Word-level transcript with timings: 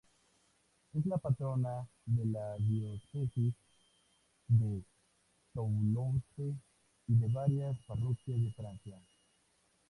Es 0.95 1.05
la 1.05 1.19
patrona 1.19 1.87
de 2.07 2.25
la 2.25 2.57
Diócesis 2.57 3.53
de 4.47 4.81
Toulouse 5.53 6.55
y 7.07 7.13
de 7.19 7.27
varias 7.27 7.77
parroquias 7.85 8.41
de 8.41 8.51
Francia. 8.51 8.99